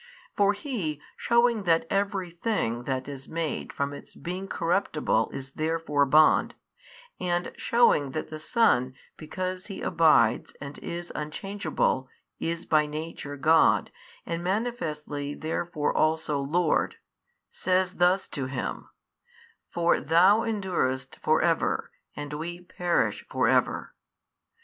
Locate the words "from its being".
3.71-4.47